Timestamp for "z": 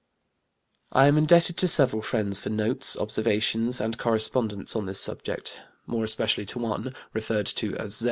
7.97-7.99